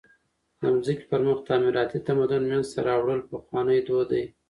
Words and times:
د 0.59 0.61
مځکي 0.73 1.03
پر 1.11 1.21
مخ 1.27 1.37
تعمیراتي 1.47 1.99
تمدن 2.07 2.43
منځ 2.51 2.65
ته 2.73 2.79
راوړل 2.89 3.19
پخوانى 3.29 3.77
دود 3.87 4.07
دئ. 4.11 4.25